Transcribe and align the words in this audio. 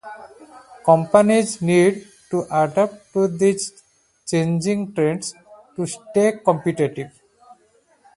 Companies 0.83 1.61
need 1.61 2.07
to 2.31 2.41
adapt 2.51 3.13
to 3.13 3.27
these 3.27 3.83
changing 4.25 4.95
trends 4.95 5.35
to 5.75 5.85
stay 5.85 6.39
competitive. 6.43 7.11